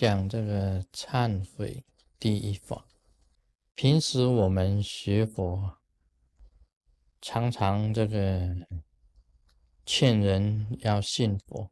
[0.00, 1.84] 讲这个忏悔
[2.18, 2.86] 第一法。
[3.74, 5.76] 平时我们学佛，
[7.20, 8.48] 常常这个
[9.84, 11.70] 劝人要信佛。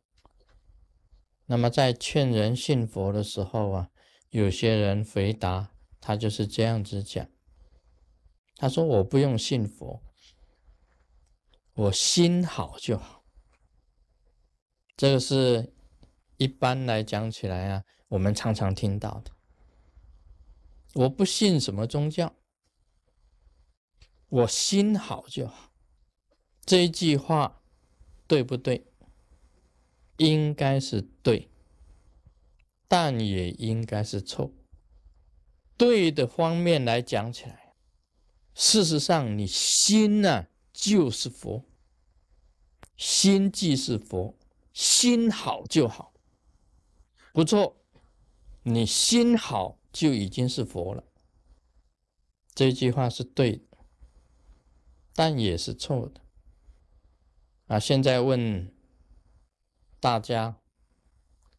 [1.47, 3.89] 那么在劝人信佛的时候啊，
[4.29, 7.27] 有些人回答他就是这样子讲：
[8.57, 10.03] 他说我不用信佛，
[11.73, 13.25] 我心好就好。
[14.99, 15.73] 这个是。
[16.41, 19.31] 一般来讲起来啊，我们常常听到的。
[20.95, 22.35] 我不信什么宗教，
[24.29, 25.71] 我心好就好。
[26.65, 27.63] 这句话
[28.27, 28.85] 对不对？
[30.17, 31.49] 应该是对，
[32.89, 34.53] 但也应该是错。
[35.77, 37.75] 对的方面来讲起来，
[38.53, 41.65] 事实上你心呢就是佛，
[42.97, 44.37] 心即是佛，
[44.73, 46.13] 心好就好。
[47.33, 47.77] 不错，
[48.69, 51.05] 你心好就已经是佛了。
[52.55, 53.79] 这句话是对的，
[55.15, 56.21] 但也是错的。
[57.67, 58.75] 啊，现在问
[60.01, 60.61] 大家，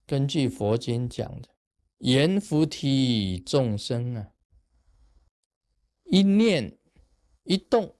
[0.06, 1.50] 根据佛经讲的，
[2.00, 4.32] 阎浮提众生啊，
[6.06, 6.78] 一念
[7.44, 7.96] 一动，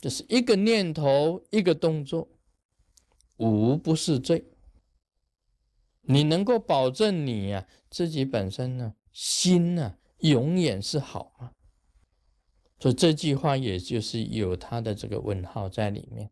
[0.00, 2.28] 就是一个念头一个动作，
[3.36, 4.53] 无不是罪。
[6.06, 11.52] 你能够保证你呀自己本身呢心呢永远是好吗？
[12.80, 16.30] 所以这句话也就是有他的这个问号在里面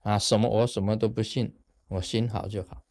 [0.00, 0.18] 啊。
[0.18, 1.56] 什么我什么都不信，
[1.88, 2.82] 我心好就好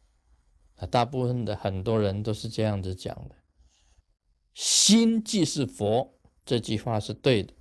[0.76, 0.86] 啊。
[0.86, 3.36] 大部分的很多人都是这样子讲的。
[4.54, 7.54] 心即是佛，这句话是对的。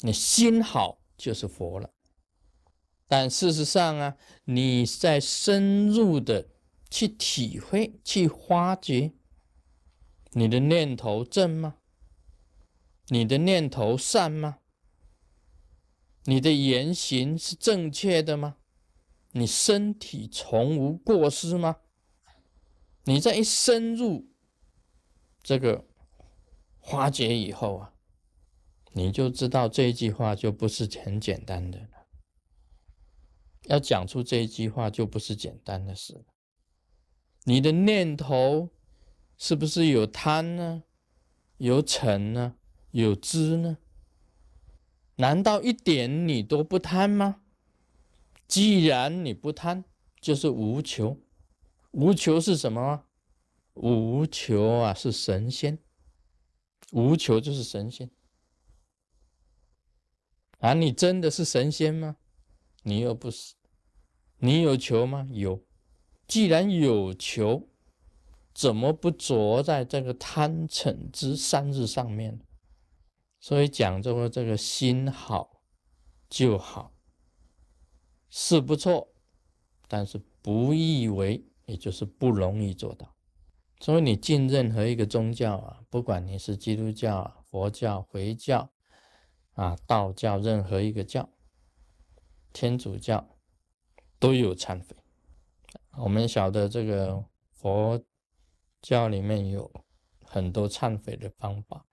[0.00, 1.90] 你心好就是佛了。
[3.06, 6.48] 但事实上啊，你在深入的。
[6.96, 9.12] 去体会，去发掘，
[10.30, 11.76] 你的念头正吗？
[13.08, 14.60] 你的念头善吗？
[16.24, 18.56] 你的言行是正确的吗？
[19.32, 21.80] 你身体从无过失吗？
[23.04, 24.30] 你在一深入
[25.42, 25.84] 这个
[26.78, 27.92] 化解以后啊，
[28.94, 32.06] 你就知道这一句话就不是很简单的了。
[33.64, 36.24] 要讲出这一句话就不是简单的事了。
[37.48, 38.70] 你的念头
[39.38, 40.82] 是不是有贪呢？
[41.58, 42.56] 有嗔呢？
[42.90, 43.78] 有知呢？
[45.14, 47.42] 难道一点你都不贪吗？
[48.48, 49.84] 既然你不贪，
[50.20, 51.20] 就是无求。
[51.92, 53.04] 无求是什么？
[53.74, 55.78] 无求啊，是神仙。
[56.90, 58.10] 无求就是神仙。
[60.58, 62.16] 啊，你真的是神仙吗？
[62.82, 63.54] 你又不是。
[64.38, 65.28] 你有求吗？
[65.30, 65.64] 有。
[66.26, 67.68] 既然有求，
[68.52, 72.40] 怎么不着在这个贪嗔之三日上面？
[73.38, 75.62] 所以讲这个这个心好
[76.28, 76.92] 就好，
[78.28, 79.12] 是不错，
[79.86, 83.14] 但是不易为，也就是不容易做到。
[83.78, 88.72] 所以你进任何一个宗教啊，不管你是基督教、佛教、回教
[89.52, 91.28] 啊、道教，任何一个教，
[92.52, 93.38] 天主教
[94.18, 94.96] 都有忏悔。
[95.98, 98.04] 我们晓得这个佛
[98.82, 99.72] 教里面有
[100.22, 101.86] 很多忏悔的方法，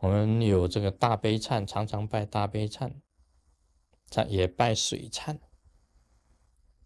[0.00, 3.00] 我们有这个大悲忏，常常拜大悲忏，
[4.10, 5.38] 忏也拜水忏，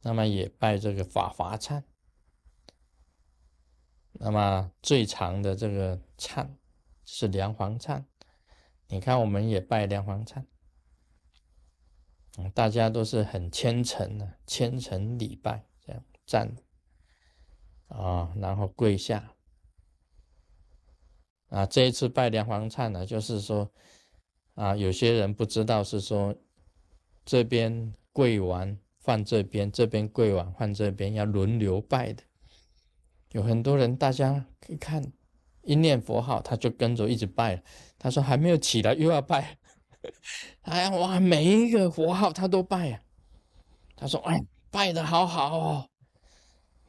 [0.02, 1.82] 那么也拜这个法华忏，
[4.12, 6.56] 那么最长的这个忏
[7.04, 8.04] 是梁皇忏，
[8.86, 10.46] 你看我们也拜梁皇忏，
[12.54, 15.66] 大家都是很虔诚的，虔诚礼拜。
[16.26, 16.54] 站
[17.88, 19.32] 啊，然后跪下
[21.48, 21.64] 啊。
[21.64, 23.70] 这一次拜梁皇忏呢，就是说
[24.54, 26.34] 啊，有些人不知道是说
[27.25, 32.22] 这边跪完换这边，这边跪完换这边，要轮流拜的。
[33.33, 35.12] 有很多人，大家可以看
[35.62, 37.62] 一念佛号，他就跟着一直拜。
[37.98, 39.59] 他说还没有起来又要拜，
[40.62, 43.03] 哎呀哇，每一个佛号他都拜啊。
[43.95, 44.41] 他说哎，
[44.71, 45.89] 拜的好好哦。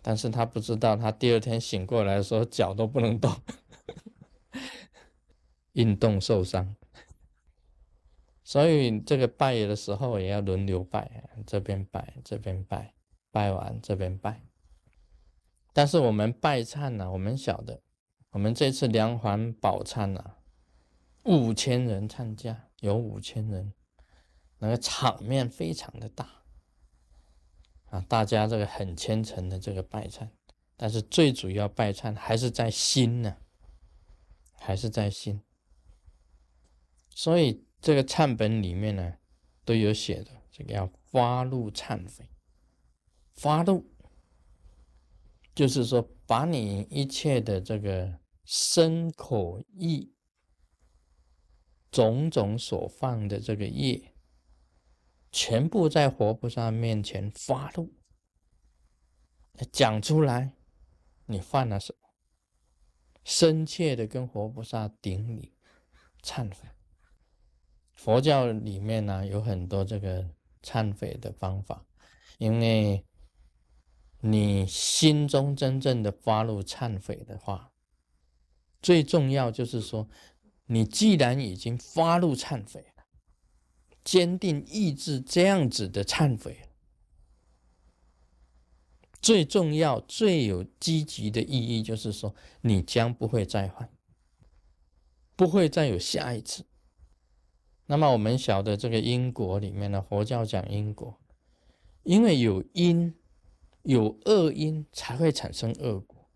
[0.08, 3.30] 但是他不知道，他第二天醒过来的时候，脚都不能动，
[5.76, 6.78] 运动受伤。
[8.42, 12.94] 所以这个拜的时候也要轮流拜，这边拜，这边拜，
[13.32, 14.44] 拜完这边拜。
[15.74, 17.82] 但是我们拜忏呢，我们晓得，
[18.30, 20.36] 我们这次梁环宝忏呢，
[21.26, 23.74] 五千人参加，有五千人，
[24.60, 26.30] 那个场面非常的大。
[27.88, 30.30] 啊，大家这个很虔诚的这个拜忏，
[30.76, 33.38] 但是最主要拜忏还是在心呢，
[34.54, 35.42] 还是在心。
[37.10, 39.16] 所以这个忏本里面呢
[39.66, 42.30] 都有写的，这个要发怒忏悔，
[43.36, 43.86] 发怒
[45.56, 50.14] 就是说把你一切的这个身口意
[51.90, 54.14] 种种所犯的这个业，
[55.32, 57.94] 全部在活菩萨面前发怒，
[59.72, 60.54] 讲出来。
[61.30, 62.10] 你犯了什么？
[63.24, 65.58] 深切的跟活菩萨顶礼
[66.24, 66.70] 忏悔。
[67.94, 70.30] 佛教里面呢有很多这个
[70.64, 71.86] 忏悔的方法，
[72.38, 73.06] 因为
[74.22, 77.74] 你心中真正的发怒忏悔的话，
[78.82, 80.08] 最重要就是说，
[80.68, 82.86] 你既然已经发怒忏悔，
[84.08, 86.70] 坚定意志这样子的忏悔。
[89.22, 93.92] 最重要、最有积极的意义，就是说，你将不会再犯，
[95.36, 96.66] 不会再有下一次。
[97.88, 101.20] 那么，我们晓得这个因果里面呢，佛教讲因果，
[102.04, 103.14] 因为有因，
[103.82, 106.30] 有恶因才会产生恶果，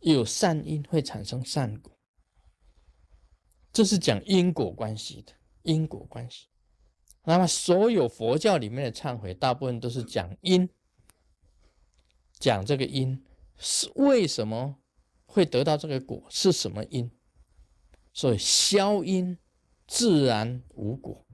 [0.00, 1.96] 有善因会产生善果，
[3.72, 5.32] 这是讲因果关系的
[5.62, 6.48] 因果关系。
[7.24, 10.68] 那么，所有佛教里面的忏悔，大部分都是讲因。
[12.38, 13.24] 讲这个因
[13.56, 14.76] 是为什么
[15.26, 17.10] 会得到这个果是什么因？
[18.12, 19.38] 所以消因
[19.86, 21.24] 自然无果。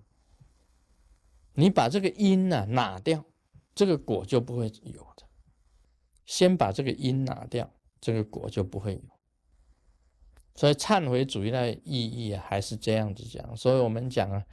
[1.55, 3.25] 你把这个因呢拿掉，
[3.75, 5.27] 这个果就不会有的。
[6.27, 9.03] 先把这个因拿掉，这个果就不会有。
[10.55, 13.57] 所以忏悔主义的意义啊，还是这样子讲。
[13.57, 14.45] 所以我们讲啊，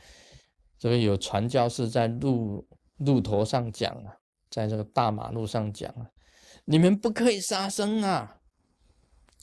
[0.77, 2.67] 这个有传教士在路
[2.97, 4.17] 路头上讲啊，
[4.49, 6.09] 在这个大马路上讲啊。
[6.65, 8.41] 你们不可以杀生啊！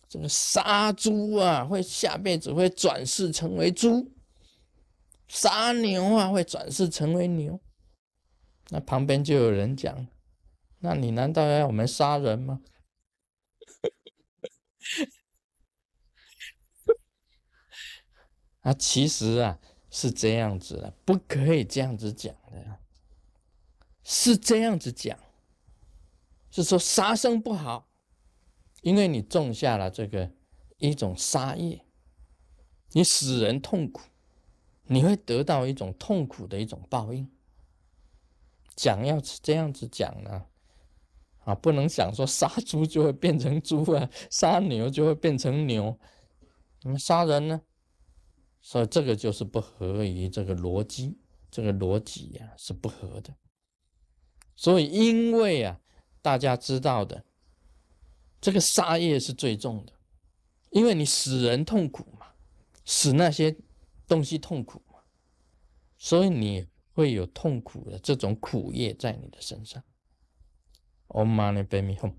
[0.09, 4.11] 这个杀猪啊，会下辈子会转世成为猪；
[5.29, 7.61] 杀牛啊，会转世成为牛。
[8.71, 10.09] 那旁边就有人讲
[10.81, 12.61] ：“那你难道要我们杀人吗？”
[18.63, 19.61] 啊，其实啊
[19.93, 22.79] 是这样子的，不可以这样子讲的，
[24.03, 25.17] 是这样子讲。
[26.51, 27.89] 是说杀生不好，
[28.81, 30.31] 因为你种下了这个
[30.79, 31.85] 一种杀业，
[32.93, 34.03] 你使人痛苦，
[34.85, 37.31] 你会得到一种痛苦的一种报应。
[38.75, 40.47] 讲要是这样子讲呢，
[41.45, 45.99] 啊，不能想说杀猪就会变成猪啊，杀牛就会变成牛，
[46.83, 47.63] 那么杀人呢？
[48.63, 51.19] 所以这个就是不合于这个逻辑，
[51.51, 53.35] 这个逻辑呀是不合的。
[54.57, 55.79] 所以因为啊。
[56.25, 57.25] 大家知道的，
[58.41, 59.93] 这个杀业是最重的，
[60.71, 62.29] 因为你使人痛苦嘛，
[62.85, 63.57] 使那些
[64.07, 65.01] 东西痛苦嘛，
[65.99, 69.83] 所以你会有痛苦的这种苦业在你的身上。
[71.09, 72.15] Om Mani Padme Hum。